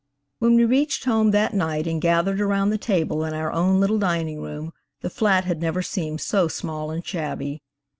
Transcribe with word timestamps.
When 0.39 0.55
we 0.55 0.65
reached 0.65 1.05
home 1.05 1.29
that 1.29 1.53
night 1.53 1.85
and 1.85 2.01
gathered 2.01 2.41
around 2.41 2.71
the 2.71 2.79
table 2.79 3.23
in 3.23 3.35
our 3.35 3.51
own 3.51 3.79
little 3.79 3.99
dining 3.99 4.41
room, 4.41 4.73
the 5.01 5.11
flat 5.11 5.45
had 5.45 5.61
never 5.61 5.83
seemed 5.83 6.21
so 6.21 6.47
small 6.47 6.89
and 6.89 7.05
shabby. 7.05 7.61